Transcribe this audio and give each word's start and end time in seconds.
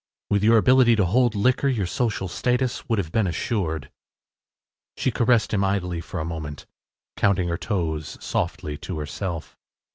With 0.31 0.43
your 0.43 0.57
ability 0.57 0.95
to 0.95 1.05
hold 1.05 1.35
liquor, 1.35 1.67
your 1.67 1.85
social 1.85 2.27
success 2.27 2.89
would 2.89 2.97
have 2.97 3.11
been 3.11 3.27
assured.” 3.27 3.91
She 4.97 5.11
caressed 5.11 5.53
him 5.53 5.63
idly 5.63 6.01
for 6.01 6.19
a 6.19 6.25
moment, 6.25 6.65
counting 7.15 7.49
her 7.49 7.57
toes 7.59 8.17
softly 8.19 8.79
to 8.79 8.97
herself. 8.97 9.59